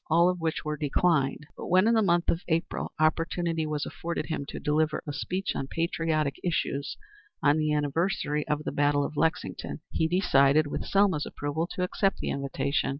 All 0.09 0.29
of 0.29 0.39
these 0.43 0.65
were 0.65 0.77
declined, 0.77 1.45
but 1.55 1.67
when, 1.67 1.87
in 1.87 1.93
the 1.93 2.01
month 2.01 2.29
of 2.29 2.41
April, 2.47 2.91
opportunity 2.99 3.67
was 3.67 3.85
afforded 3.85 4.25
him 4.25 4.47
to 4.47 4.57
deliver 4.59 5.03
a 5.05 5.13
speech 5.13 5.55
on 5.55 5.67
patriotic 5.67 6.39
issues 6.43 6.97
on 7.43 7.59
the 7.59 7.71
anniversary 7.71 8.47
of 8.47 8.63
the 8.63 8.71
battle 8.71 9.05
of 9.05 9.15
Lexington, 9.15 9.81
he 9.91 10.07
decided, 10.07 10.65
with 10.65 10.85
Selma's 10.87 11.27
approval, 11.27 11.67
to 11.73 11.83
accept 11.83 12.17
the 12.17 12.31
invitation. 12.31 12.89